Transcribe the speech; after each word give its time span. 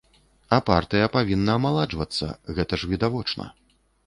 А 0.55 0.57
партыя 0.69 1.09
павінна 1.17 1.51
амаладжвацца, 1.59 2.31
гэта 2.57 2.73
ж 2.81 2.91
відавочна. 2.97 3.45